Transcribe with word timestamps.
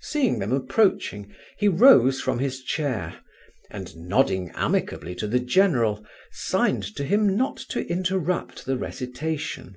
Seeing 0.00 0.38
them 0.38 0.52
approaching, 0.52 1.34
he 1.58 1.66
rose 1.66 2.20
from 2.20 2.38
his 2.38 2.62
chair, 2.62 3.18
and 3.68 3.96
nodding 3.96 4.52
amicably 4.54 5.12
to 5.16 5.26
the 5.26 5.40
general, 5.40 6.06
signed 6.30 6.84
to 6.94 7.02
him 7.02 7.36
not 7.36 7.56
to 7.70 7.84
interrupt 7.90 8.64
the 8.64 8.78
recitation. 8.78 9.76